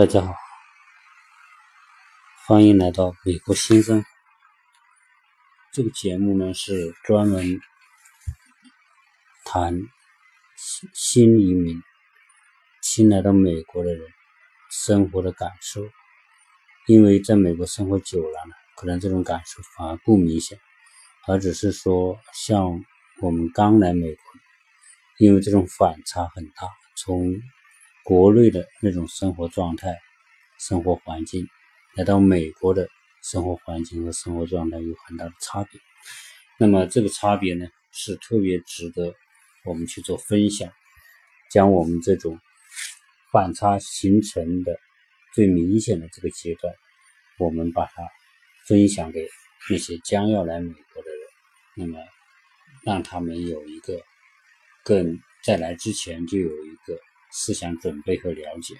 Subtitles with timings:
[0.00, 0.34] 大家好，
[2.46, 4.02] 欢迎来到美国新生。
[5.74, 7.60] 这个节目呢是专门
[9.44, 9.78] 谈
[10.94, 11.82] 新移民、
[12.80, 14.08] 新来到美国的人
[14.70, 15.82] 生活的感受。
[16.86, 20.58] 因为在美国生活久了呢，可能这种感受反而不明显，
[21.28, 22.82] 而只是说像
[23.20, 24.22] 我们刚来美国，
[25.18, 27.38] 因为这种反差很大，从
[28.10, 29.96] 国内的那种生活状态、
[30.58, 31.46] 生活环境，
[31.94, 32.88] 来到美国的
[33.22, 35.80] 生活环境和生活状态有很大的差别。
[36.58, 39.14] 那么这个差别呢，是特别值得
[39.64, 40.72] 我们去做分享，
[41.52, 42.40] 将我们这种
[43.30, 44.76] 反差形成的
[45.32, 46.74] 最明显的这个阶段，
[47.38, 48.02] 我们把它
[48.66, 49.28] 分享给
[49.70, 51.20] 那些将要来美国的人，
[51.76, 52.00] 那么
[52.82, 54.02] 让他们有一个
[54.82, 56.98] 更在来之前就有一个。
[57.32, 58.74] 思想准备和了解。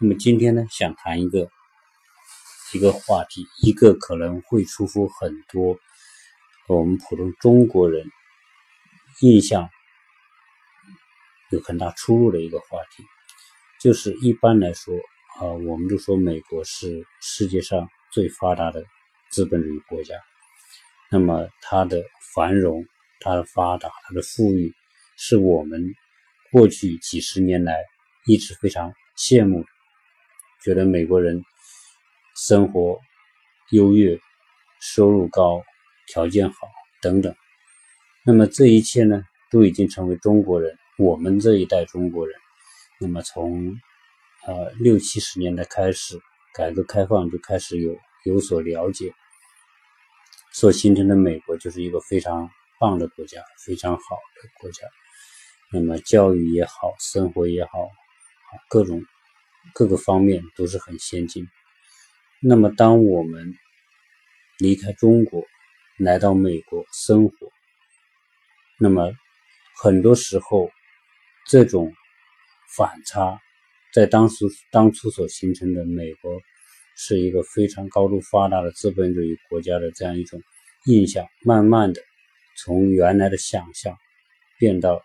[0.00, 1.48] 那么今天呢，想谈一个
[2.72, 5.78] 一个话题，一个可能会出乎很多
[6.66, 8.06] 我们普通中国人
[9.20, 9.68] 印象
[11.50, 13.04] 有很大出入的一个话题，
[13.80, 14.96] 就是一般来说
[15.38, 18.84] 啊，我们都说美国是世界上最发达的
[19.30, 20.14] 资本主义国家，
[21.10, 22.02] 那么它的
[22.34, 22.84] 繁荣、
[23.20, 24.74] 它的发达、它的富裕，
[25.16, 25.94] 是我们。
[26.54, 27.84] 过去几十年来，
[28.28, 29.64] 一直非常羡慕，
[30.62, 31.42] 觉得美国人
[32.36, 33.00] 生活
[33.72, 34.16] 优越、
[34.80, 35.64] 收入高、
[36.06, 36.56] 条件好
[37.02, 37.34] 等等。
[38.24, 42.36] 那么这一切呢，都已经成为中国人，我们这一代中国人。
[43.00, 43.74] 那么从
[44.46, 46.20] 呃六七十年代开始，
[46.54, 49.12] 改革开放就开始有有所了解，
[50.52, 54.86] 所形成的美国就是一个非常棒的国家，非常好的国家。
[55.74, 57.70] 那么教育也好，生活也好，
[58.68, 59.02] 各种
[59.72, 61.48] 各个方面都是很先进。
[62.40, 63.52] 那么当我们
[64.60, 65.42] 离开中国
[65.98, 67.34] 来到美国生活，
[68.78, 69.12] 那么
[69.82, 70.70] 很多时候
[71.48, 71.92] 这种
[72.76, 73.40] 反差，
[73.92, 76.40] 在当时当初所形成的美国
[76.96, 80.40] 是一个非常高度发达的资本主义国家的这样一种
[80.86, 82.00] 印象，慢慢的
[82.56, 83.96] 从原来的想象
[84.60, 85.02] 变到。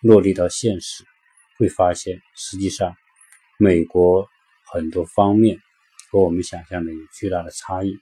[0.00, 1.04] 落地到现实，
[1.56, 2.96] 会发现实际上
[3.58, 4.28] 美国
[4.64, 5.58] 很多方面
[6.10, 7.98] 和我们想象的有巨大的差异。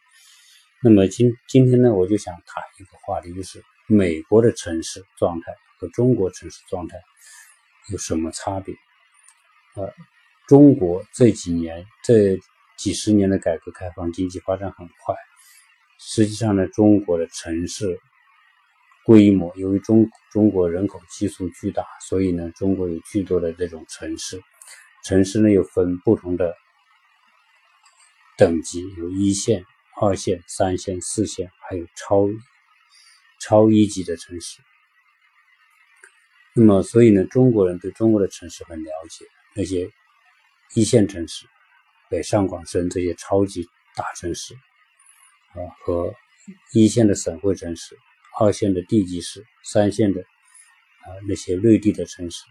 [0.82, 6.98] 那么今今天呢，我就想谈一个话题，就是美国的城市状态和中国城市状态
[7.90, 8.74] 有什么差别？
[9.74, 9.90] 呃，
[10.48, 12.38] 中国这几年这
[12.76, 15.14] 几十年的改革开放，经济发展很快，
[15.98, 17.98] 实际上呢，中国的城市。
[19.06, 24.42] 规模，由于中中国人口基数巨大，所以呢，中国有巨多的这种城市。
[25.04, 26.52] 城市呢又分不同的
[28.36, 29.64] 等级，有一线、
[30.00, 32.26] 二线、三线、四线，还有超
[33.38, 34.60] 超一级的城市。
[36.52, 39.24] 那么，所以呢，中国人对中国的城市很了解，
[39.54, 39.88] 那些
[40.74, 41.46] 一线城市、
[42.10, 44.52] 北上广深这些超级大城市
[45.52, 46.12] 啊，和
[46.72, 47.96] 一线的省会城市。
[48.38, 52.44] 二线的地级市，三线的啊那些内地的城市，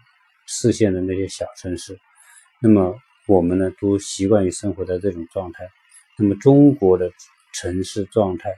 [0.46, 1.98] 四线的那些小城市，
[2.60, 5.68] 那么我们呢都习惯于生活在这种状态。
[6.18, 7.12] 那么中国的
[7.52, 8.50] 城市状态，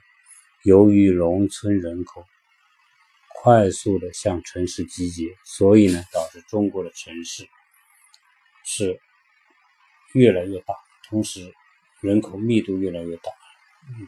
[0.62, 2.24] 由于农村人口
[3.42, 7.46] 快速的向城市集结，所以呢导致中国的城市
[8.64, 8.98] 是
[10.14, 10.74] 越来越大，
[11.08, 11.52] 同时
[12.00, 13.30] 人口密度越来越大，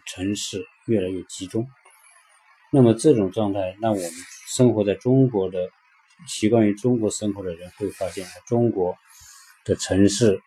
[0.06, 1.68] 城市越来越集中。
[2.72, 4.10] 那么这种状态，那我们
[4.46, 5.68] 生活在中国的、
[6.28, 8.96] 习惯于中国生活的人会发现，中国
[9.64, 10.40] 的城市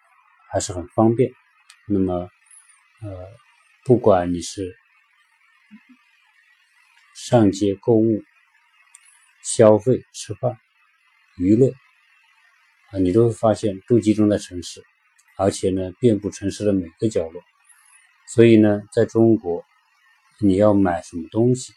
[0.49, 1.33] 还是很方便。
[1.85, 2.29] 那么，
[3.01, 3.27] 呃，
[3.83, 4.73] 不管你是
[7.13, 8.23] 上街购物、
[9.43, 10.57] 消费、吃饭、
[11.37, 11.73] 娱乐
[12.91, 14.81] 啊，你都会发现都集中在城市，
[15.37, 17.41] 而且呢，遍布城市的每个角落。
[18.29, 19.65] 所以呢，在中国，
[20.39, 21.73] 你要买什么东西？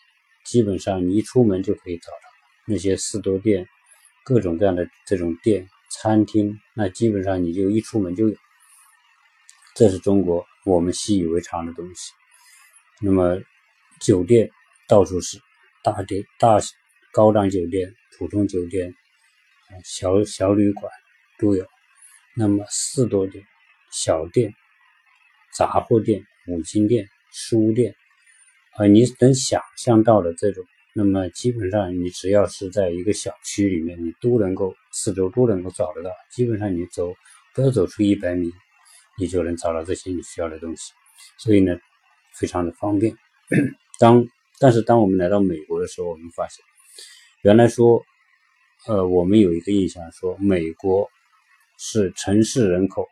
[0.46, 2.28] 基本上你一出门就可以找到
[2.66, 3.68] 那些四多店，
[4.24, 8.36] 各种各样的这种店、餐厅，那基本上你就一出门就有。
[9.74, 12.12] 这是中国我们习以为常的东西。
[13.00, 13.38] 那么
[14.00, 14.48] 酒店
[14.88, 15.38] 到处是，
[15.82, 16.58] 大店、大
[17.12, 18.94] 高档酒店、普通酒店、
[19.84, 20.90] 小小旅馆
[21.38, 21.66] 都有。
[22.36, 23.44] 那么四多店、
[23.90, 24.54] 小店、
[25.52, 27.94] 杂货店、五金店、书店。
[28.78, 30.62] 啊，你能想象到的这种，
[30.94, 36.10] 那么基本上你只要是在一个小区里面，你都能够四周都能够找得到。
[36.30, 37.14] 基本上你走
[37.54, 38.52] 都要走出一百米，
[39.18, 40.92] 你就能找到这些你需要的东西，
[41.38, 41.74] 所以呢，
[42.34, 43.16] 非常的方便。
[43.98, 44.26] 当
[44.58, 46.62] 但是当我们来到美国的时候，我们发现，
[47.42, 48.04] 原来说，
[48.86, 51.08] 呃，我们有一个印象说，美国
[51.78, 53.06] 是城市人口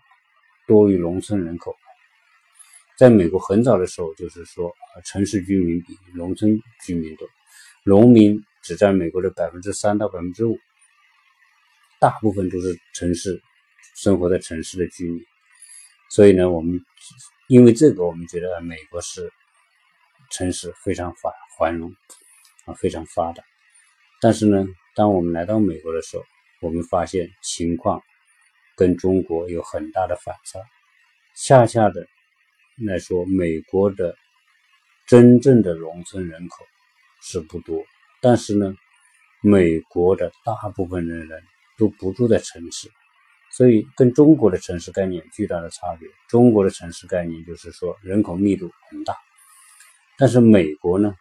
[0.66, 1.74] 多于农村人口。
[2.96, 4.72] 在美国很早的时候，就是说，
[5.04, 7.28] 城市居民比农村居民多，
[7.84, 10.56] 农民只占美国的百分之三到百分之五，
[11.98, 13.42] 大部分都是城市
[13.96, 15.20] 生活在城市的居民。
[16.08, 16.80] 所以呢，我们
[17.48, 19.28] 因为这个，我们觉得美国是
[20.30, 21.92] 城市非常繁繁荣
[22.66, 23.42] 啊，非常发达。
[24.20, 24.64] 但是呢，
[24.94, 26.22] 当我们来到美国的时候，
[26.60, 28.00] 我们发现情况
[28.76, 30.60] 跟中国有很大的反差，
[31.34, 32.06] 恰恰的。
[32.76, 34.16] 来说，美国的
[35.06, 36.64] 真正的农村人口
[37.22, 37.84] 是不多，
[38.20, 38.74] 但是呢，
[39.42, 41.42] 美国的大部分的人
[41.78, 42.90] 都不住在城市，
[43.52, 46.08] 所以跟中国的城市概念巨大的差别。
[46.28, 49.16] 中国的城市概念就是说人口密度很大，
[50.18, 51.14] 但是美国呢，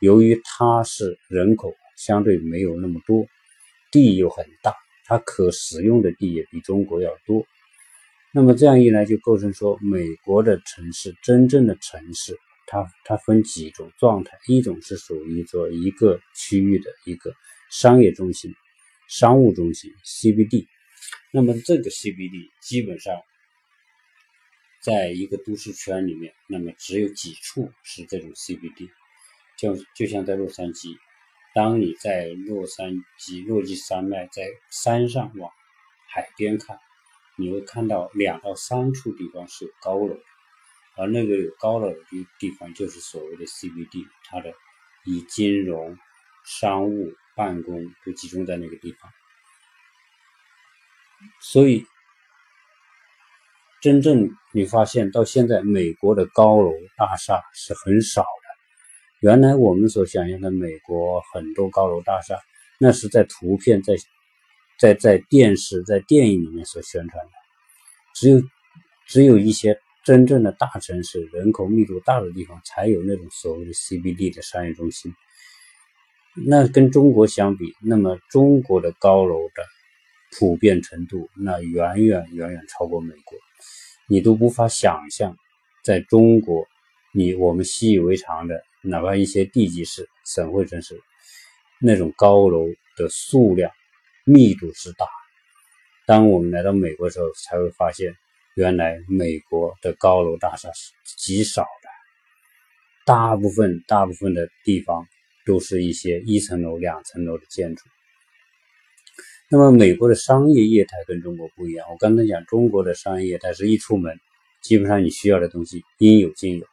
[0.00, 3.26] 由于它是人口相对没有那么多，
[3.92, 7.46] 地又很大，它可使用的地也比中国要多。
[8.32, 12.38] 那么这样一来，就构成说，美国的城市真正的城市，
[12.68, 17.34] 它它分几种状态，一种是属于说一个区域的一个
[17.72, 18.54] 商业中心、
[19.08, 20.68] 商务中心 CBD。
[21.32, 23.20] 那么这个 CBD 基本上
[24.80, 28.88] 在一个都市圈里面，那么只有几处是这种 CBD，
[29.58, 30.96] 就就像在洛杉矶，
[31.52, 35.50] 当你在洛杉矶落基山脉在山上往
[36.06, 36.78] 海边看。
[37.40, 40.14] 你会看到两到三处地方是有高楼，
[40.96, 41.96] 而那个有高楼的
[42.38, 44.52] 地方就是所谓的 CBD，它的
[45.06, 45.96] 以金融、
[46.44, 49.10] 商务、办公都集中在那个地方。
[51.40, 51.86] 所以，
[53.80, 58.26] 真正你发现到现在，美国的高楼大厦是很少的。
[59.20, 62.38] 原来我们所想象的美国很多高楼大厦，
[62.78, 63.94] 那是在图片在。
[64.80, 67.32] 在在电视、在电影里面所宣传的，
[68.14, 68.42] 只有
[69.06, 75.12] 只有一些真正的大城市、人口密度大的地方才有那种所谓的 CBD 的商业中心。
[76.46, 79.62] 那跟中国相比，那么中国的高楼的
[80.38, 83.38] 普遍程度，那远远远远超过美国。
[84.08, 85.36] 你都无法想象，
[85.84, 86.66] 在中国，
[87.12, 90.98] 你我们习以为常的，哪怕一些地级市、省会城市，
[91.80, 92.64] 那种高楼
[92.96, 93.70] 的数量。
[94.32, 95.06] 密度之大，
[96.06, 98.14] 当我们来到美国的时候，才会发现，
[98.54, 101.88] 原来美国的高楼大厦是极少的，
[103.04, 105.04] 大部分大部分的地方
[105.44, 107.82] 都是一些一层楼、两层楼的建筑。
[109.48, 111.84] 那么，美国的商业业态跟中国不一样。
[111.90, 114.16] 我刚才讲，中国的商业业态是一出门，
[114.62, 116.64] 基本上你需要的东西应有尽有，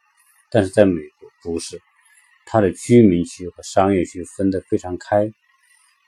[0.48, 1.80] 但是在美国不是，
[2.46, 5.28] 它的居民区和商业区分得非常开。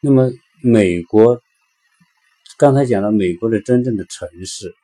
[0.00, 0.30] 那么，
[0.62, 1.40] 美国
[2.58, 4.74] 刚才讲了，美国的真正的城市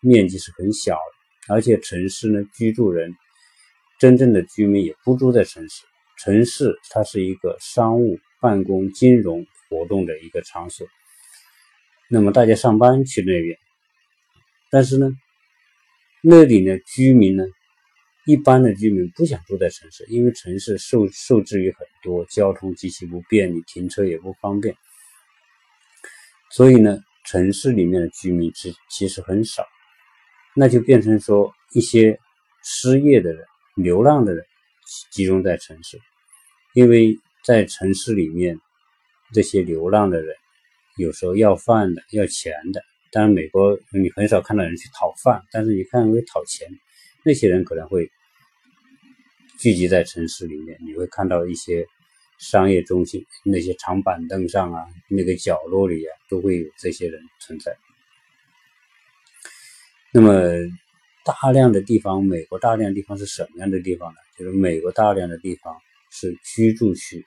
[0.00, 3.14] 面积是很小的，而且城市呢，居住人
[3.98, 5.84] 真正的居民也不住在城市。
[6.18, 10.86] 城市它是一个商务、办公、金融活动的一个场所，
[12.08, 13.58] 那么大家上班去那边，
[14.70, 15.10] 但是呢，
[16.22, 17.44] 那里呢，居民呢？
[18.24, 24.74] 一般的居民不想住在城市，因为城市受受制于很多交通极其不便利，停车也不方便。
[26.50, 29.64] 所以呢，城市里面的居民其其实很少，
[30.54, 32.18] 那就变成说一些
[32.62, 33.44] 失业的人、
[33.76, 34.44] 流浪的人
[35.10, 35.98] 集中在城市，
[36.74, 38.58] 因为在城市里面，
[39.32, 40.34] 这些流浪的人
[40.96, 42.82] 有时候要饭的、要钱的。
[43.10, 46.68] 当然，美国你很少看到人去讨饭，但是你看会讨钱，
[47.24, 48.10] 那些人可能会。
[49.60, 51.84] 聚集在城市里面，你会看到一些
[52.38, 57.76] 商业中心那些长板凳上啊，那个角落里啊，都会有这些人存在。
[60.12, 60.32] 那么
[61.24, 64.16] 大量的地方，美国大量地方是什么样的地方呢？
[64.38, 65.76] 就是美国大量的地方
[66.10, 67.26] 是居住区，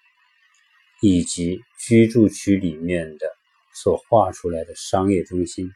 [1.01, 3.27] 以及居住区里面的
[3.73, 5.69] 所画出来的商业中心。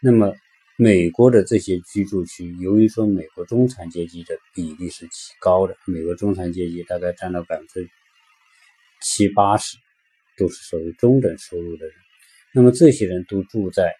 [0.00, 0.34] 那么
[0.76, 7.88] 美国的这些居住区，由于说美国中产阶级的比例是极高的，美国中产阶级大概占到百分之
[9.02, 9.76] 七八十，
[10.36, 11.94] 都是属于中等收入的人。
[12.54, 13.92] 那么这些人都住在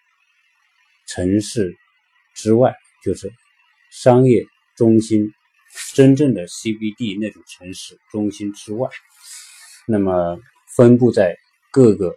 [1.07, 1.75] 城市
[2.35, 3.31] 之外，就是
[3.91, 4.43] 商业
[4.75, 5.31] 中心
[5.93, 8.89] 真正的 CBD 那种城市中心之外，
[9.87, 10.39] 那么
[10.75, 11.35] 分布在
[11.71, 12.15] 各个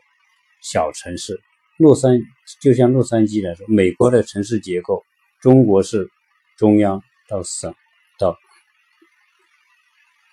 [0.63, 1.41] 小城市。
[1.79, 2.19] 洛杉
[2.63, 5.05] 就像洛杉矶来说，美国的城市结构，
[5.41, 6.09] 中国是
[6.57, 7.75] 中央到省
[8.19, 8.39] 到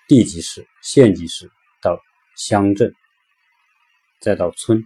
[0.07, 1.49] 地级市、县级市
[2.35, 2.93] 乡镇，
[4.19, 4.83] 再到村，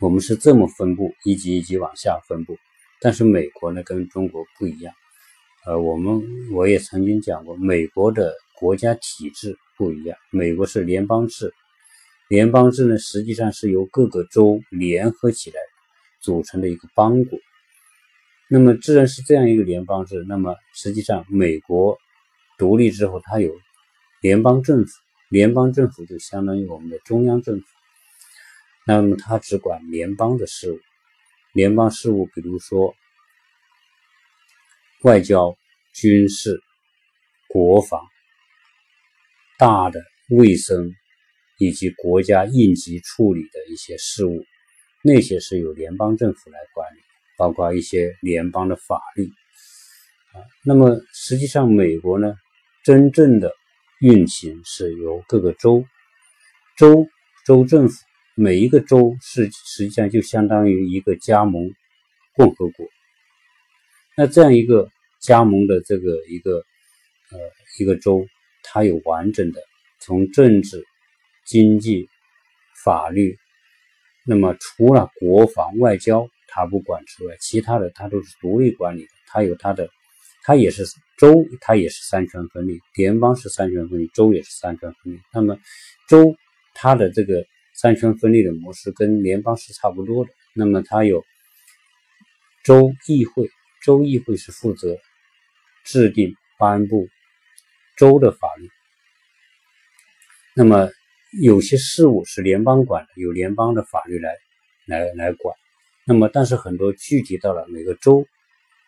[0.00, 2.56] 我们是这么分布，一级一级往下分布。
[3.00, 4.92] 但是美国呢，跟中国不一样。
[5.64, 10.18] 呃，我们我也曾经讲过，美国的国家体制不一样。
[10.30, 11.52] 美国是联邦制，
[12.28, 15.56] 联邦制呢实际上是由各个州联合起来
[16.20, 17.38] 组成的一个邦国。
[18.50, 21.98] 那么，既然是这样一个联邦制，那么实际上美国
[22.56, 23.54] 独立之后，它有
[24.22, 24.90] 联邦政府，
[25.28, 27.66] 联邦政府就相当于我们的中央政府。
[28.86, 30.78] 那么，它只管联邦的事务。
[31.52, 32.94] 联邦事务，比如说
[35.02, 35.56] 外交、
[35.92, 36.60] 军事、
[37.48, 38.00] 国防、
[39.58, 40.94] 大的卫生
[41.58, 44.44] 以及国家应急处理的一些事务，
[45.02, 47.00] 那些是由联邦政府来管理，
[47.36, 49.24] 包括一些联邦的法律
[50.32, 50.40] 啊。
[50.64, 52.34] 那么实际上，美国呢，
[52.84, 53.52] 真正的
[54.00, 55.84] 运行是由各个州、
[56.76, 57.06] 州、
[57.44, 58.04] 州政府。
[58.34, 61.74] 每一个州是实际上就相当于一个加盟
[62.34, 62.86] 共和国。
[64.16, 64.88] 那这样一个
[65.20, 66.58] 加盟的这个一个
[67.32, 67.38] 呃
[67.80, 68.24] 一个州，
[68.62, 69.60] 它有完整的
[69.98, 70.84] 从政治、
[71.44, 72.08] 经济、
[72.84, 73.36] 法律，
[74.24, 79.08] 那么除了国防、外交它不管之外，其他的它都是独立管理的。
[79.26, 79.90] 它有它的，
[80.48, 80.86] 它也是
[81.18, 82.80] 州，它也是三权分立。
[82.94, 85.20] 联邦是三权分立，州也是三权分立。
[85.34, 85.58] 那么
[86.08, 86.34] 州
[86.72, 87.44] 它的这个。
[87.80, 90.30] 三权分立的模式跟联邦是差不多的。
[90.52, 91.24] 那么它有
[92.64, 93.48] 州议会，
[93.84, 94.96] 州议会是负责
[95.84, 97.06] 制定颁布
[97.96, 98.68] 州的法律。
[100.56, 100.90] 那么
[101.40, 104.34] 有些事务是联邦管的，有联邦的法律来
[104.84, 105.56] 来来管。
[106.04, 108.26] 那么但是很多具体到了每个州，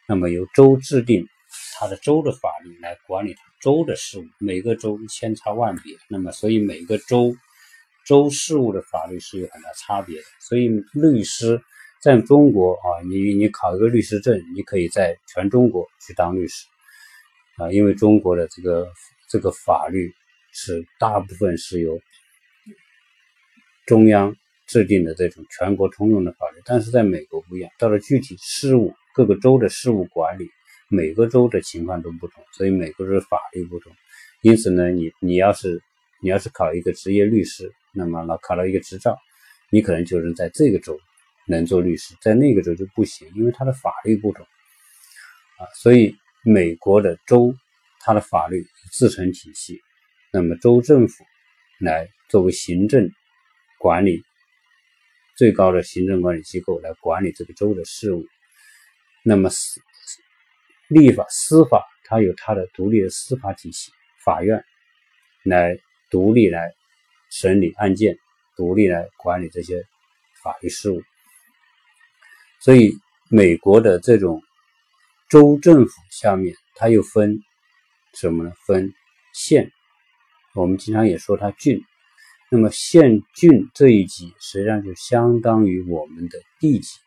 [0.09, 1.29] 那么由州制定
[1.79, 4.25] 它的州的法律来管理州的事务。
[4.39, 7.35] 每个州千差万别，那么所以每个州。
[8.07, 11.61] 州事务的法律是有很大差别的，所以律师
[12.03, 16.67] 在中国啊，你你考一个律师证，你可以在全中国去当律师
[17.59, 18.89] 啊，因为中国的这个
[19.29, 20.11] 这个法律
[20.51, 22.01] 是大部分是由
[23.87, 24.35] 中央
[24.67, 30.49] 制定的这种全国通用的法律，但是在美国不一样，到了具体事务，各个州的事务管理，
[30.91, 33.93] 每个州的情况都不同，所以每个州的法律不同，
[34.43, 35.81] 因此呢，你你要是
[36.21, 37.73] 你要是考一个职业律师。
[37.93, 39.19] 那么，那考了一个执照，
[39.69, 40.97] 你可能就是在这个州
[41.49, 44.47] 能做律师，在那个州就不行，因为它的法律不同
[45.59, 45.67] 啊。
[45.75, 47.53] 所以，美国的州
[47.99, 49.81] 它的法律自成体系，
[50.33, 51.25] 那么州政府
[51.81, 53.11] 来作为行政
[53.81, 54.23] 管理
[55.37, 58.25] 最高的行政管理机构来管理这个州的事务。
[59.25, 59.81] 那么，是
[60.91, 63.91] 立法司法它有它的独立的司法体系，
[64.23, 64.63] 法院
[65.45, 65.79] 来
[66.11, 66.75] 独立来。
[67.33, 68.19] 审理案件，
[68.57, 69.85] 独立来管理这些
[70.43, 71.01] 法律事务。
[72.61, 72.93] 所以，
[73.29, 74.43] 美国的这种
[75.29, 77.39] 州政府下面，它又分
[78.15, 78.53] 什么呢？
[78.67, 78.93] 分
[79.33, 79.71] 县。
[80.57, 81.81] 我们经常也说它郡。
[82.51, 86.99] 那么，县郡这一级实际上就相当于我们的地级、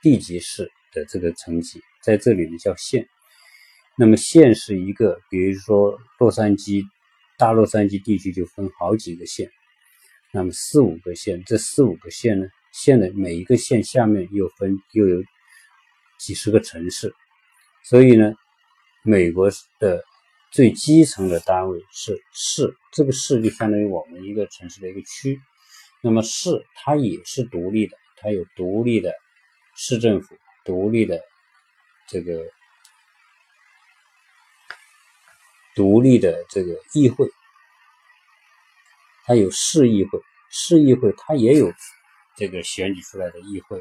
[0.00, 3.06] 地级市的这个层级，在这里呢叫县。
[3.96, 6.84] 那么，县是一个，比如说洛杉矶。
[7.38, 9.50] 大洛杉矶地区就分好几个县，
[10.32, 15.24] 那么四五个县，这四五个县呢，县的每一个县下面又分又有
[16.20, 17.12] 几十个城市，
[17.82, 18.34] 所以呢，
[19.02, 20.04] 美国的
[20.52, 25.40] 最基层的单位是市，这个市就相当于我们一个城市的一个区。
[26.00, 29.12] 那么市它也是独立的，它有独立的
[29.74, 31.20] 市政府，独立的
[32.12, 32.44] 这个。
[35.74, 37.26] 独立的这个议会，
[39.24, 41.72] 它有市议会，市议会它也有
[42.36, 43.78] 这个选举出来的议会，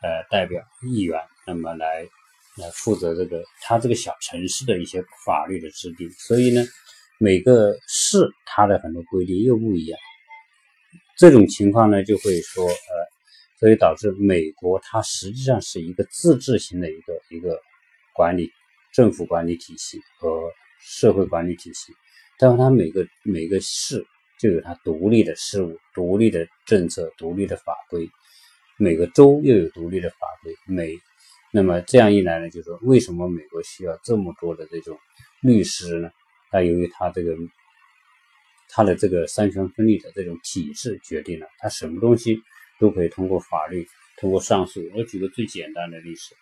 [0.00, 2.08] 呃，代表议员，那么来
[2.56, 6.10] 来负责这个它这个小城市的一些法律的制定。
[6.12, 6.64] 所以呢，
[7.18, 10.00] 每个市它的很多规定又不一样。
[11.18, 12.74] 这种情况呢，就会说，呃，
[13.58, 17.60] 所以导致美国它实际上是一个自治型的一个一个
[18.14, 18.50] 管理
[18.92, 20.50] 政府管理体系和。
[20.80, 21.92] 社会管理体系，
[22.38, 24.06] 但是它每个每个市
[24.38, 28.08] 就有它独立的事务、独立的政策、独立的法规，
[28.78, 30.54] 每个州又有独立的法规。
[30.68, 30.96] 每
[31.52, 34.96] 那么这样一来呢，就说为什么美国需要这么多的这种
[35.42, 36.08] 律师呢？
[36.52, 37.36] 那由于它这个
[38.68, 42.40] 它的这个三权分立的这种体制决定了，它什么东西
[42.78, 44.80] 都可以通过法律、通过上诉。
[44.94, 46.34] 我举个最简单的例子，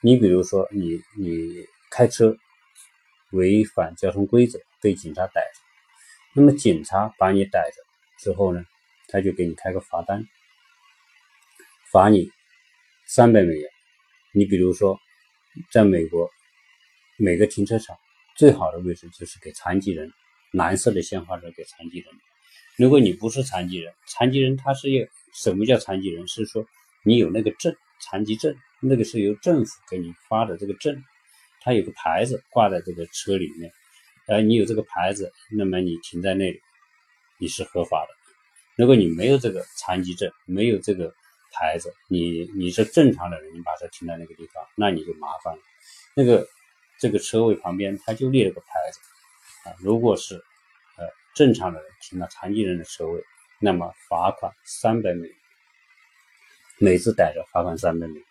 [0.00, 2.36] 你比如说，你你开车
[3.30, 5.60] 违反交通规则被警察逮着，
[6.34, 7.76] 那么警察把你逮着
[8.18, 8.64] 之后呢，
[9.08, 10.24] 他就给你开个罚单，
[11.90, 12.30] 罚你
[13.06, 13.70] 三百美元。
[14.32, 14.98] 你比如说，
[15.70, 16.30] 在美国
[17.18, 17.96] 每个停车场
[18.36, 20.10] 最好的位置就是给残疾人，
[20.52, 22.06] 蓝色的鲜花是给残疾人。
[22.76, 26.26] 如果你不是残疾人，残疾人他是要什么叫残疾人？
[26.26, 26.66] 是说
[27.04, 28.54] 你有那个证，残疾证。
[28.84, 31.04] 那个是由政府给你发的这个证，
[31.60, 33.72] 它有个牌子挂在这个车里面，
[34.26, 36.60] 而你有这个牌子，那么你停在那里，
[37.38, 38.08] 你是合法的。
[38.74, 41.14] 如果你没有这个残疾证，没有这个
[41.52, 45.62] 牌子，你你是正常的人，你把车停在那个地方，那你就麻烦了。
[46.16, 46.44] 那个
[46.98, 48.98] 这个车位旁边他就立了个牌子
[49.68, 50.42] 啊，如果是
[51.34, 53.22] 正常的人停了残疾人的车位，
[53.58, 55.36] 那么罚款三百美元，
[56.78, 58.24] 每次逮着罚款三百美元。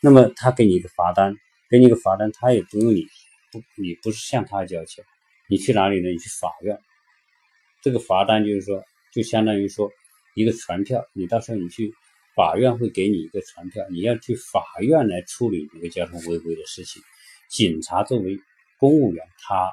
[0.00, 1.36] 那么他给你一个罚单，
[1.68, 3.06] 给你一个罚单，他也不用你
[3.50, 5.04] 不，你不是向他交钱，
[5.48, 6.08] 你去哪里呢？
[6.08, 6.78] 你去法院。
[7.82, 9.90] 这个罚单就是说，就相当于说
[10.34, 11.92] 一个传票，你到时候你去
[12.36, 17.02] 法院会给你一个传票，你要去法院来处理这个交通违规的事情。
[17.48, 18.38] 警察作为
[18.78, 19.70] 公务员，他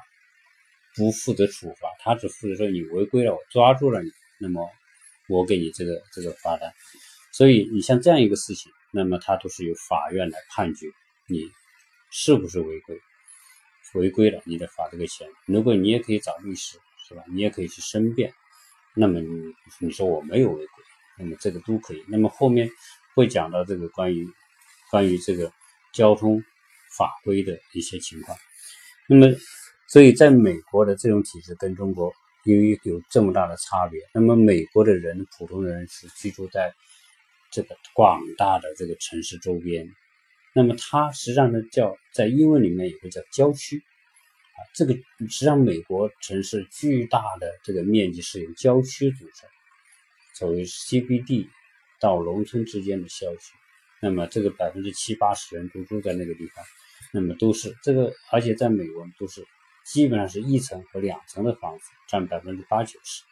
[0.98, 4.70] 不负责处罚，他只负责说你违规了，我抓住了你，那么
[5.30, 6.74] 我给你这个这个罚单。
[7.32, 8.72] 所以你像这样一个事情。
[8.94, 10.88] 那么他都是由法院来判决
[11.28, 11.52] 你
[12.10, 12.98] 是不是违规，
[13.96, 15.28] 违规了你得罚这个钱。
[15.46, 17.22] 如果你也可以找律师，是吧？
[17.30, 18.34] 你也可以去申辩。
[18.96, 20.84] 那么你你说我没有违规，
[21.20, 22.04] 那么这个都可以。
[22.08, 22.70] 那么后面
[23.14, 24.26] 会讲到这个关于
[24.90, 25.52] 关于这个
[25.94, 26.42] 交通
[26.98, 28.38] 法规的一些情况。
[29.10, 29.28] 那么
[29.88, 32.14] 所以在美国的这种体制跟中国
[32.46, 36.74] 因为有这么大的差别，那么美国的人普通人是居住在。
[37.50, 39.90] 这个广大的这个城市周边，
[40.54, 49.50] 那么它实际上呢叫在英文里面有个叫郊区啊，这个实际上美国城市巨大的这个面积是由郊区组成，
[50.36, 51.48] 作为 CBD
[52.02, 53.54] 到农村之间的郊区，
[54.02, 56.66] 那么这个百分之七八十人都住在那个地方，
[57.14, 59.42] 那么都是这个，而且在美国都是
[59.88, 63.24] 基本上是一层和两层的房子占百分之八九十，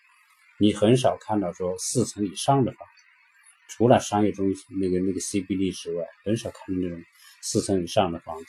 [0.58, 3.04] 你很少看到说四层以上的房子。
[3.68, 7.04] 除了商业中心那个那个 CBD 之外，很少看到那种
[7.42, 8.46] 四层以上的房子。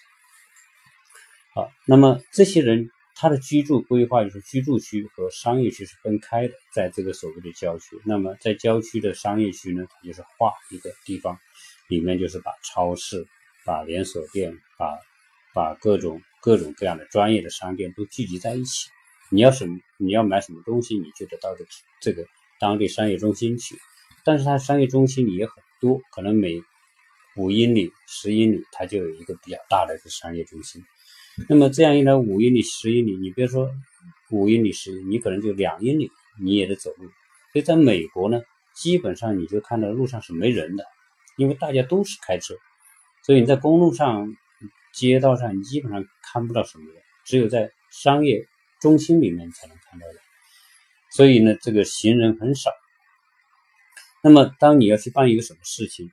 [1.52, 7.98] 好，那么这些人他的居住规划就是居住区和商业区是分开的，在这个所谓的郊区。
[8.04, 11.38] 那么在郊区的商业区呢，它就是划一个地方，
[11.88, 13.26] 里面就是把超市、
[13.64, 14.96] 把连锁店、把
[15.56, 18.90] 把各种各种各样的专业的商店都聚集在一起。
[19.30, 21.64] 你要什么，你要买什么东西，你就得到这
[21.98, 22.26] 这个
[22.60, 23.74] 当地商业中心去。
[24.22, 26.60] 但是它商业中心也很多，可能每
[27.36, 30.84] 五英里、十英里，它就有一个比较大的一个商业中心。
[31.48, 33.70] 那么这样一来，五英里、十英里，你别说
[34.30, 37.08] 五英里、十，你可能就两英里，你也得走路。
[37.52, 38.42] 所以在美国呢，
[38.74, 40.84] 基本上你就看到路上是没人的，
[41.38, 42.54] 因为大家都是开车，
[43.22, 44.36] 所以你在公路上、
[44.96, 48.46] 街道上，基本上看不到什么人，只有在商业
[48.80, 50.16] 中心里面才能看到人。
[51.12, 52.70] 所以呢，这个行人很少。
[54.22, 56.10] 那么，当你要去办一个什么事情，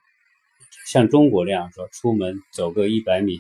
[0.86, 3.40] 像中国那样说，出门走个一百米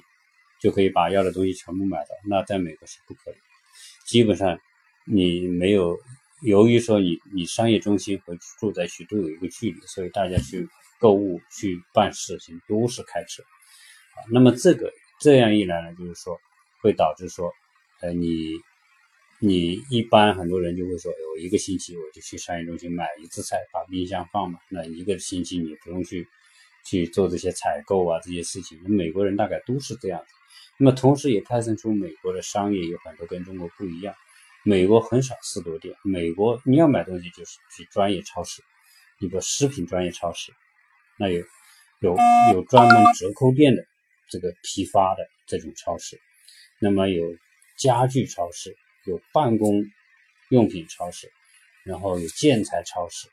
[0.61, 3.35] 就可以把要的东西全部买到，那在美国是不可以。
[4.07, 4.57] 基本上，
[5.05, 5.99] 你没有，
[6.41, 10.67] 由于说你你商业中心和住宅区都有一个距离，所以大家去
[10.99, 13.43] 购物、去办事情都是开车。
[13.43, 16.39] 啊，那么这个这样一来呢，就是说
[16.81, 17.51] 会导致说，
[18.01, 18.59] 呃，你。
[19.45, 24.61] 你一般很多人就会说，我一个星期我就去商业中心买一次菜，把冰箱放满。
[24.69, 26.25] 那一个星期你不用去
[26.85, 28.79] 去做这些采购啊这些事情。
[28.85, 30.23] 那美国人大概都是这样。
[30.77, 34.15] 那么同时也派生出美国的商业有很多跟中国不一样。
[34.63, 38.63] 美国很少四多店，美国你要买东西就是去专业超市，
[39.19, 40.53] 一个食品专业超市，
[41.17, 41.43] 那有
[41.99, 42.15] 有
[42.53, 43.85] 有专门折扣店的
[44.33, 46.19] 这个批发的这种超市，
[46.79, 47.23] 那么有
[47.77, 48.75] 家具超市。
[49.05, 49.83] 有办公
[50.47, 51.29] 用品超市，
[51.83, 53.27] 然后有建材超市，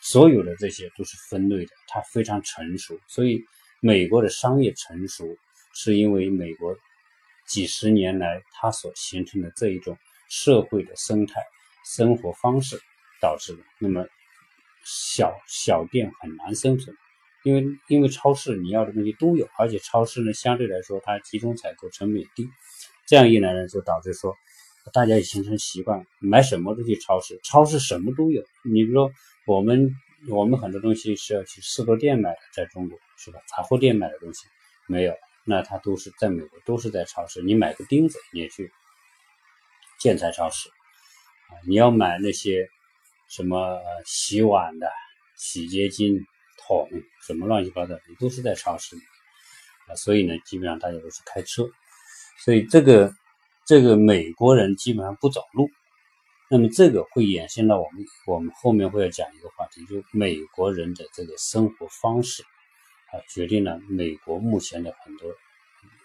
[0.00, 2.98] 所有的这些都是分类的，它非常成熟。
[3.06, 3.44] 所以
[3.78, 5.38] 美国的商业成熟，
[5.72, 6.76] 是因为美国
[7.46, 9.96] 几十年来它所形成的这一种
[10.28, 11.40] 社会的生态、
[11.86, 12.76] 生活方式
[13.20, 13.62] 导致的。
[13.78, 14.04] 那么
[14.84, 16.96] 小小店很难生存，
[17.44, 22.48] 因为因为超市你要的东西都有，而且超市呢相对来说它集中采购，成本低。
[23.06, 24.34] 这样一来呢，就导致说。
[24.92, 28.42] 大家也形成习惯，买什么都去超市，超市什么都有。
[28.64, 29.12] 你比如说，
[29.46, 29.94] 我们
[30.28, 33.38] 我们很多东西是要去四多店买的，在中国是吧？
[33.46, 34.44] 杂货店买的东西
[34.88, 37.40] 没有，那它都是在美国都是在超市。
[37.42, 38.72] 你买个钉子，你也去
[40.00, 41.62] 建材超市啊。
[41.64, 42.68] 你要买那些
[43.28, 44.90] 什么洗碗的
[45.36, 46.26] 洗洁精
[46.66, 46.88] 桶，
[47.26, 49.02] 什么乱七八糟，你都是在超市里
[49.88, 49.94] 啊。
[49.94, 51.68] 所以呢，基本上大家都是开车。
[52.44, 53.14] 所以这个
[53.66, 55.70] 这个美国人基本上不走路。
[56.50, 62.42] 那么这个会衍生到我们我们后面会要讲一个话题，就美国人的这个生活方式
[63.10, 65.32] 啊，决定了美国目前的很多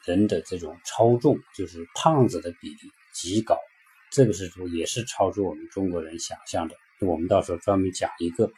[0.06, 2.78] 人的这种超重，就是胖子的比例
[3.14, 3.58] 极高。
[4.10, 6.76] 这个是也是超出我们中国人想象的。
[7.02, 8.50] 我们到时候专门讲一个，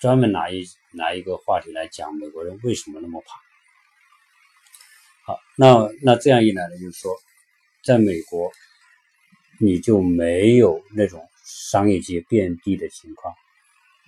[0.00, 5.32] 专门拿一拿一个话题来讲美国人为什么那么怕。
[5.32, 7.12] 好，那那这样一来呢，就是说，
[7.84, 8.50] 在美国。
[9.62, 13.34] 你就没有那种商业街遍地的情况。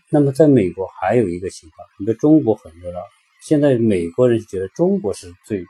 [0.09, 2.99] 那么，在美国还有一个情况，你的中国很热闹。
[3.43, 5.63] 现在美国人觉得中国是最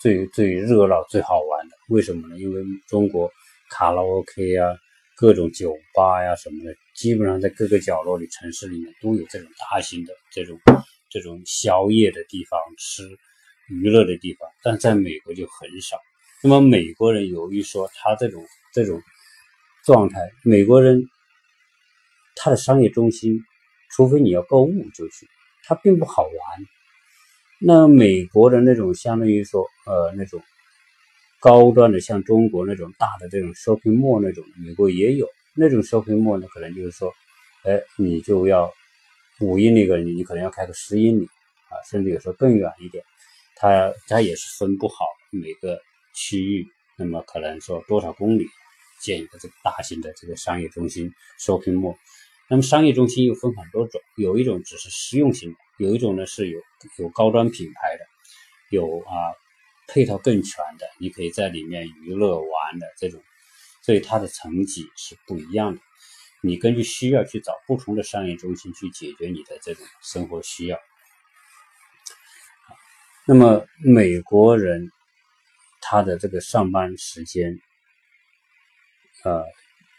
[0.00, 1.76] 最最热闹、最好玩的。
[1.90, 2.40] 为什么呢？
[2.40, 3.30] 因为中国
[3.70, 4.66] 卡拉 OK 啊，
[5.20, 10.58] 各种酒吧呀什么的，基本上在各个角落里、城市里面都有这种大型的这种
[11.10, 13.02] 这种宵夜的地方、吃
[13.68, 14.48] 娱乐的地方。
[14.62, 15.98] 但在美国就很少。
[16.42, 19.00] 那么美国人由于说他这种这种。
[19.82, 21.08] 状态，美国人
[22.36, 23.40] 他的商业中心，
[23.90, 25.26] 除非你要购物就去，
[25.64, 26.32] 它并不好玩。
[27.62, 30.42] 那美国的那种相当于说，呃，那种
[31.40, 37.12] 高端的，像中国那种大的这种 shopping mall 那种，美国也有那种 shopping mall 呢，可能就是说，
[37.64, 38.70] 哎，你就要
[39.40, 43.02] 五英里个，你你可能要开个十英里啊，甚至有时候更远一点，
[43.56, 45.80] 它它也是分不好每个
[46.14, 48.46] 区域，那么可能说多少公里。
[49.02, 51.96] 建一个这个大型的这个商业中心 shopping mall，
[52.50, 56.60] 那么商业中心又分很多种，有一种只是实用型的，有一种呢是有
[56.98, 58.04] 有高端品牌的，
[58.68, 59.32] 有啊
[59.92, 63.20] 配套更全的，你可以在里面娱乐玩的这种，
[63.82, 65.80] 所以它的层级是不一样的，
[66.40, 70.78] 你根据需要去找不同的商业中心去解决你的这种生活需要。
[73.26, 74.90] 那么美国人
[75.80, 77.58] 他的这个上班时间。
[79.22, 79.44] 呃，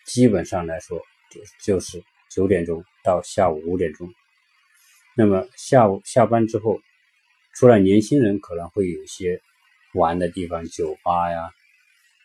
[0.03, 0.99] 基本上来说，
[1.29, 4.11] 就就是九点钟到下午五点钟。
[5.15, 6.79] 那么下午下班之后，
[7.53, 9.39] 除了年轻人可能会有些
[9.93, 11.51] 玩的地方，酒吧呀，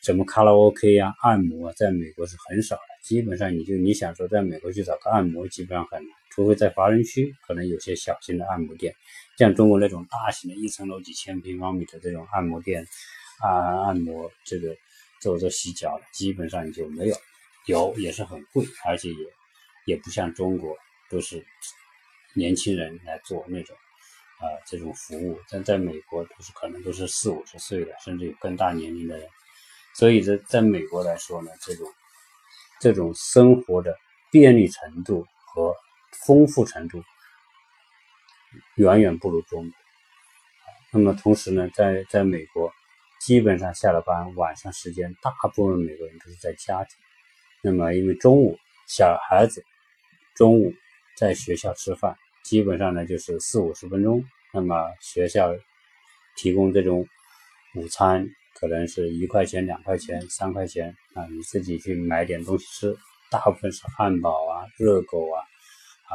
[0.02, 2.83] 什么卡拉 OK 呀、按摩，在美国是很少的。
[3.02, 8.94] 基本上你就你想说在美国去找个按摩，基本上很难，除非在华人区，可能有些小型的按摩店，
[9.38, 12.87] 像中国那种大型的一层楼几千平方米的这种按摩店
[13.40, 14.76] 啊，按摩这个。
[15.18, 17.16] 做做洗脚的，基本上就没有，
[17.66, 19.16] 有也是很贵，而且也
[19.87, 20.76] 也不像中国
[21.09, 21.42] 都是
[22.35, 23.74] 年轻人来做那种
[24.38, 29.29] 啊这种服务，但在美国都是可能都是四五十岁的，甚至有更大年龄的人，
[29.94, 31.87] 所以在在美国来说呢，这种
[32.81, 33.96] 这种生活的
[34.31, 35.75] 便利程度和
[36.27, 37.03] 丰富程度
[38.77, 39.79] 远远不如中国。
[40.92, 42.72] 那么同时呢，在在美国。
[43.18, 46.96] 基本上下了班，晚上时间，大部分美国人都是在家庭。
[47.62, 49.64] 那么，因为中午小孩子
[50.37, 50.72] 中午
[51.16, 54.24] 在学校吃饭，基本上呢就是四五十分钟。
[54.54, 55.52] 那么学校
[56.37, 57.06] 提供这种
[57.74, 62.96] 午餐，可能是一块钱、两块钱、三块钱啊，你自己去买点东西吃。
[63.30, 65.37] 大部分是汉堡啊、热狗啊、
[66.09, 66.14] 啊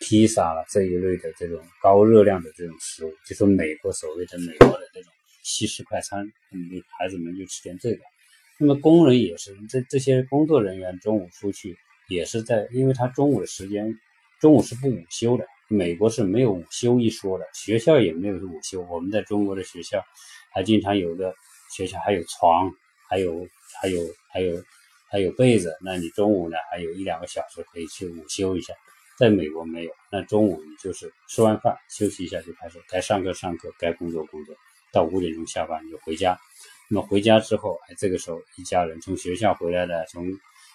[0.00, 5.12] 披萨了这一类的这种高热量的这种食物，就是美国所谓的美国的这种。
[5.44, 8.02] 西式快餐，你，孩子们就吃点这个。
[8.58, 11.74] 那么工人也是，这这些工作人员中午出去
[12.10, 13.98] 也是在，因为他中午的时间，
[14.40, 15.44] 中午是不午休的。
[15.68, 18.80] 美国是没有午休一说的，学校也没有午休。
[18.90, 20.02] 我们在中国的学校
[20.50, 21.34] 还经常有的
[21.70, 22.70] 学校还有床，
[23.08, 23.46] 还有
[23.80, 24.00] 还有
[24.32, 24.62] 还有
[25.10, 25.76] 还有被子。
[25.84, 28.72] 那你中午呢还有一两个小时可以去午休一下。
[29.18, 34.54] 在美国没有，那中午你就是吃完饭休息一下就开始该上课上课，该工作工作。
[34.92, 36.38] 到五点钟下班你就回家，
[36.88, 40.24] 那么回家之后，哎，这个时候一家人从学校回来的，从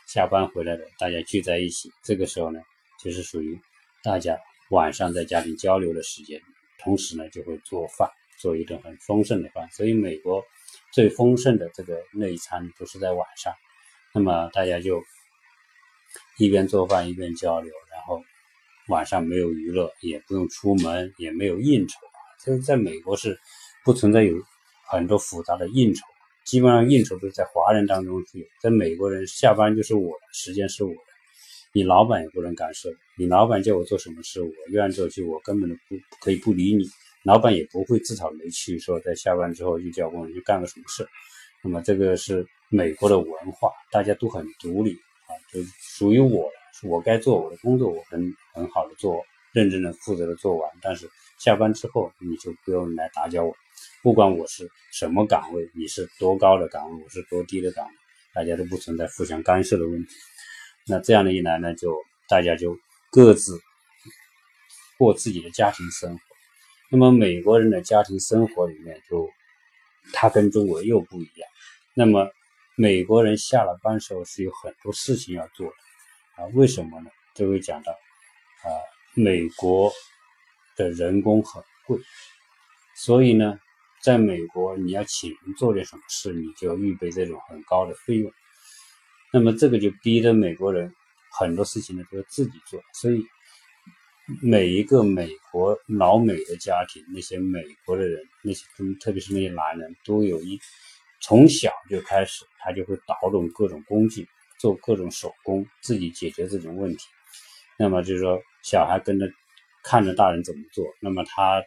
[0.06, 2.60] 下班回来的，大家聚在一起，这个时候呢，
[3.04, 3.60] 就是属于
[4.02, 4.39] 大家
[4.70, 6.42] 晚上在家庭交流的时间，
[6.80, 9.70] 同时呢，就会做饭，做一顿很丰盛的饭。
[9.72, 10.44] 所以美国
[10.94, 13.54] 最丰盛的这个内餐都是在晚上，
[14.13, 15.04] 那么大家就
[16.38, 18.22] 一边做饭一边交流，然后
[18.88, 23.38] 晚上没有娱乐，也不用出门，也没有应酬啊，这是在美国是。
[23.86, 24.34] 不存在有
[24.88, 26.06] 很多复杂的应酬，
[26.46, 31.12] 基本上应酬都是在华人当中去，在美国人下班就是我的时间是我的，
[31.76, 36.86] 你老板也不能干涉，你老板叫我做什么事，我愿意做就，我根本都不可以不理你，
[37.24, 41.04] 老板也不会自讨没趣，说在下班之后就叫工人去干个什么事。
[41.64, 44.92] 那么这个是美国的文化，大家都很独立
[45.26, 48.22] 啊，就属于我的，我该做我的工作，我很
[48.54, 50.70] 很好的做，认真的、负责的做完。
[50.80, 51.10] 但是
[51.40, 53.56] 下班之后你就不用来打搅我，
[54.04, 57.92] 不管我是什么岗位，你是多高的岗位，我是多低的岗位，
[58.32, 60.12] 大家都不存在互相干涉的问题。
[60.88, 61.96] 那这样的一来呢，就
[62.28, 62.78] 大家就
[63.12, 63.60] 各自
[64.98, 66.19] 过自己的家庭生活。
[66.91, 69.30] 那么美国人的家庭生活里面，就
[70.12, 71.50] 他跟中国又不一样。
[71.96, 72.30] 那么
[72.76, 76.46] 美国人下了班时候是有很多事情要做的啊？
[76.54, 77.10] 为什么呢？
[77.34, 78.67] 就会讲到啊，
[79.15, 79.91] 美国
[80.76, 81.98] 的人工很贵，
[82.96, 83.60] 所以呢，
[84.02, 88.32] 在美国你要请人做点什么事，你就要预备这种很高的费用。
[89.34, 90.93] 那么这个就逼得美国人
[91.32, 93.26] 很多事情呢都要自己做，所以
[94.43, 98.63] 每一个美国老美的家庭，那些美国的人，那些
[99.02, 100.60] 特别是那些男人，都有一
[101.19, 104.28] 从小就开始，他就会捣动各种工具，
[104.60, 107.08] 做各种手工，自己解决这种问题。
[107.80, 109.28] 那么就是说，小孩跟着
[109.84, 111.63] 看着大人怎么做，那么他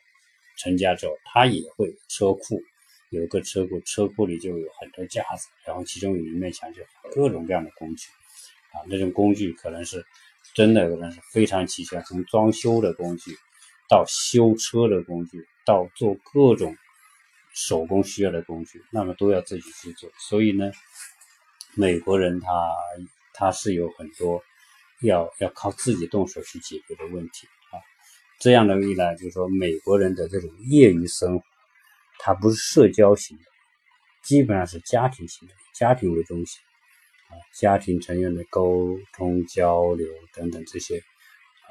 [0.56, 2.62] 成家之后，他也会车库。
[3.10, 6.82] 有个车库，车库里就有很多架子，然后其中有一面墙就
[7.14, 8.08] 各种各样的工具，
[8.72, 10.04] 啊，那种工具可能是
[10.54, 13.36] 真的可能是非常齐全，从装修的工具
[13.88, 16.76] 到修车的工具，到做各种
[17.54, 20.10] 手工需要的工具，那么都要自己去做。
[20.28, 20.72] 所以呢，
[21.76, 22.48] 美国人他
[23.34, 24.42] 他是有很多
[25.02, 27.78] 要要靠自己动手去解决的问题啊。
[28.40, 31.44] 这样的一来，就是说美国人的这种业余生活。
[32.18, 33.44] 它不是社交型的，
[34.22, 36.60] 基本上是家庭型的，家庭为中心
[37.28, 41.68] 啊，家庭成员的沟通交流等等这些啊，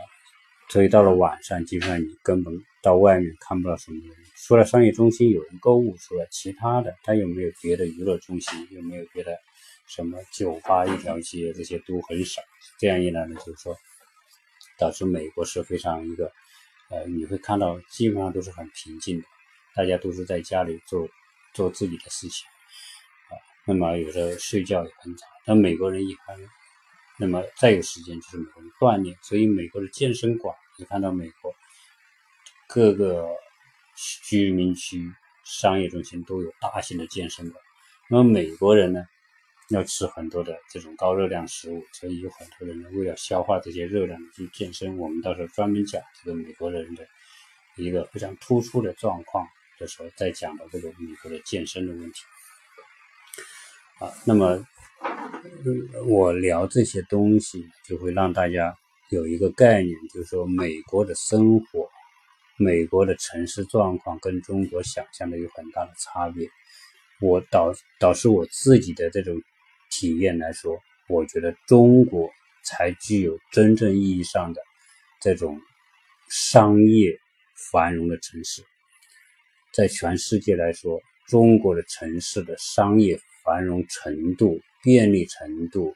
[0.70, 9.38] 所以到了晚上，基本上你根本到外面看不到什么人，除了商业中心有人购物，除了其他的，它有没有别的娱乐中心，有没有别的
[9.88, 12.42] 什么酒吧一条街，这些都很少。
[12.78, 13.76] 这样一来呢，就是说，
[14.78, 16.32] 导致美国是非常一个
[16.90, 19.26] 呃，你会看到基本上都是很平静的。
[19.76, 21.08] 大家都是在家里做
[21.54, 22.48] 做自己的事情
[23.30, 23.36] 啊，
[23.66, 25.26] 那么有的睡觉也很早。
[25.46, 26.38] 但美国人一般，
[27.20, 31.54] 那么再有时间就是美国人锻炼，所以美国的健身馆，你看到美国
[32.68, 33.28] 各个
[34.24, 35.12] 居民区、
[35.44, 37.62] 商业中心都有大型的健身馆。
[38.10, 39.06] 那么美国人呢，
[39.70, 44.98] 要吃很多的这种高热量食物，所以有很多人呢为了消化这些热量去健身。
[44.98, 47.06] 我们到时候专门讲这个美国人的
[47.76, 49.46] 一个非常突出的状况。
[49.80, 52.20] 的时候再讲到这个美国的健身的问题
[54.00, 54.66] 啊，那么
[56.08, 58.76] 我聊这些东西就会让大家
[59.10, 61.90] 有一个概念，就是说美国的生活、
[62.58, 66.48] 美国的城市状况跟中国想象的有很大的差别。
[67.22, 69.42] 我导导致我自己的这种
[69.90, 72.30] 体验来说，我觉得中国
[72.66, 74.62] 才具有真正意义上的
[75.22, 75.58] 这种
[76.30, 77.18] 商业
[77.72, 78.62] 繁荣的城市。
[79.76, 85.94] 在全世界来说，中国的城市的商业繁荣程度、便利程度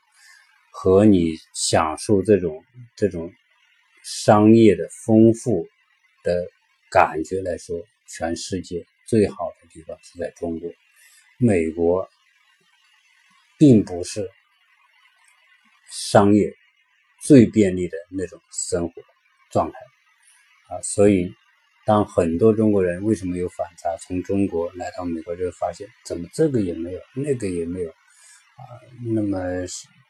[0.70, 2.62] 和你享受这种
[2.98, 3.32] 这种
[4.04, 5.66] 商业的丰富
[6.26, 6.46] 的
[6.92, 10.70] 感觉来说，全世界最好的地方是在中国。
[11.38, 12.06] 美国
[13.58, 14.30] 并不是
[15.90, 16.54] 商业
[17.22, 19.02] 最便利的那种生活
[19.52, 19.78] 状态
[20.68, 21.34] 啊，所以。
[21.90, 23.98] 当很多中国人为什么有反差？
[23.98, 28.62] 从中国来到美国，就会发现怎么这个也没有，那个也没有，啊，
[29.12, 29.40] 那么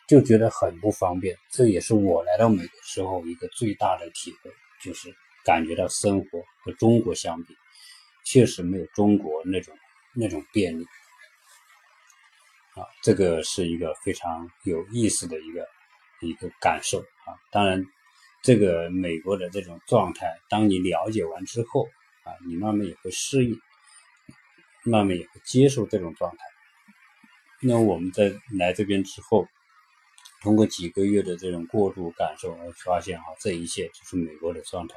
[0.06, 1.34] 就觉得很不方便。
[1.50, 4.52] 这也是我来到美国时候一个最大的体会，
[4.84, 5.10] 就是
[5.46, 7.56] 感觉到生活和中国相比，
[8.26, 9.74] 确实没有中国那种
[10.14, 10.84] 那种便利。
[12.76, 15.66] 啊，这个是一个非常有意思的一个
[16.20, 17.82] 一个感受啊，当然。
[18.42, 21.88] 这个美国的这种状态，当你了解完之后
[22.24, 23.60] 啊，你慢慢也会适应，
[24.84, 26.38] 慢慢也会接受这种状态。
[27.62, 29.46] 那我们在来这边之后，
[30.42, 34.96] 通过几个月的这种过度感受，我发现啊，这一切就是美国的状态。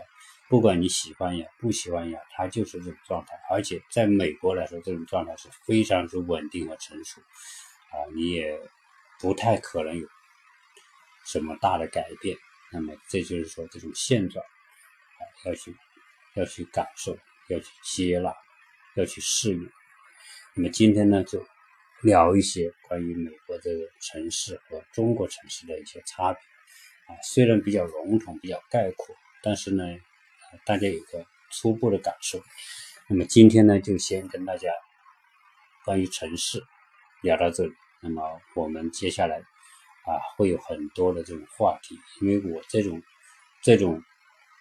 [0.48, 3.35] 不管你喜欢呀，不喜欢呀，它就是这种状态。
[3.50, 7.20] 而且在美国来说，这种状态是非常之稳定和成熟
[7.90, 8.61] 啊，你也
[9.18, 10.07] 不太可能有
[11.24, 12.37] 什么大的改变。
[12.72, 15.76] 那么这就是说，这种现状啊，要去
[16.35, 17.16] 要去感受，
[17.48, 18.35] 要去接纳，
[18.94, 19.70] 要去适应。
[20.54, 21.46] 那么今天呢，就
[22.02, 26.40] 聊一些关于美国这个城市和中国城市的一些差别
[27.06, 27.20] 啊。
[27.22, 29.85] 虽然比较笼统、比较概括，但是呢，
[30.64, 32.42] 大家有个初步的感受。
[33.06, 34.70] 那么今天呢，就先跟大家
[35.85, 36.62] 关于城市
[37.22, 37.74] 聊到这里。
[38.00, 39.42] 那么我们接下来
[40.05, 43.03] 啊会有很多的这种话题，因为我这种
[43.62, 44.03] 这种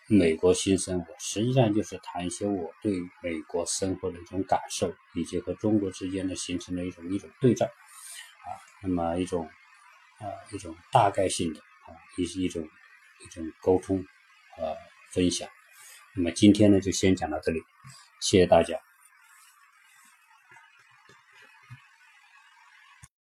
[0.08, 8.48] 美国新生活，实际上就是谈一些我对美国生活的一种感受，以及和中国之间的形成的一种一种对照啊，
[8.84, 9.50] 那么一种
[10.20, 12.68] 啊一种大概性的啊一一种
[13.24, 14.00] 一种沟通
[14.58, 14.76] 啊
[15.12, 15.48] 分享。
[16.16, 17.62] 那么今天呢就先讲到这里，
[18.20, 18.91] 谢谢大家。